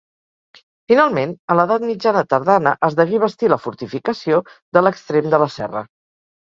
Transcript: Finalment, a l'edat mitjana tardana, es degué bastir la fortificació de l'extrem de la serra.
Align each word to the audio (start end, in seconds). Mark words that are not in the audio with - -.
Finalment, 0.91 1.35
a 1.49 1.57
l'edat 1.59 1.85
mitjana 1.91 2.25
tardana, 2.33 2.75
es 2.91 2.99
degué 3.03 3.23
bastir 3.27 3.53
la 3.57 3.61
fortificació 3.69 4.43
de 4.75 4.87
l'extrem 4.89 5.33
de 5.37 5.45
la 5.47 5.55
serra. 5.63 5.89